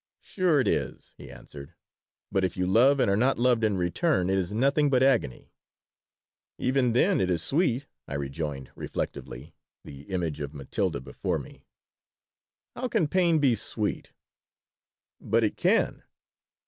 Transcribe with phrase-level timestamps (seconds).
[0.19, 1.75] "Sure it is," he answered.
[2.31, 5.53] "But if you love and are not loved in return it is nothing but agony."
[6.57, 9.53] "Even then it is sweet," I rejoined, reflectively,
[9.83, 11.67] the image of Matilda before me.
[12.75, 14.11] "How can pain be sweet?"
[15.21, 16.01] "But it can."